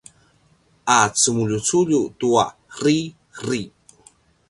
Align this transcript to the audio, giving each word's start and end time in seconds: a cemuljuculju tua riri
a 0.95 0.97
cemuljuculju 1.21 2.01
tua 2.19 2.45
riri 2.83 3.61